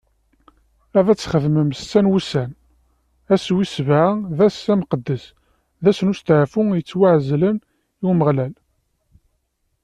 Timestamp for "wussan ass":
2.11-3.45